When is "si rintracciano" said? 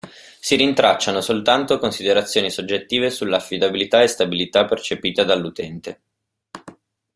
0.39-1.21